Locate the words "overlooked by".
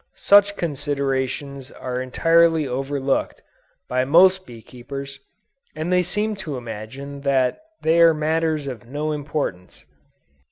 2.67-4.03